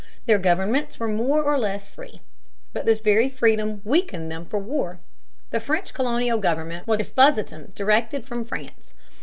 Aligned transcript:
Their 0.25 0.39
governments 0.39 0.99
were 0.99 1.07
more 1.07 1.43
or 1.43 1.59
less 1.59 1.87
free. 1.87 2.21
But 2.73 2.87
this 2.87 3.01
very 3.01 3.29
freedom 3.29 3.81
weakened 3.83 4.31
them 4.31 4.47
for 4.47 4.57
war. 4.57 4.99
The 5.51 5.59
French 5.59 5.93
colonial 5.93 6.39
government 6.39 6.87
was 6.87 6.95
a 6.95 7.03
despotism 7.03 7.71
directed 7.75 8.25
from 8.25 8.43
France. 8.43 8.95